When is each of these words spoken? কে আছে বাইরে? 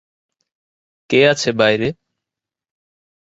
কে 1.09 1.19
আছে 1.31 1.49
বাইরে? 1.59 1.87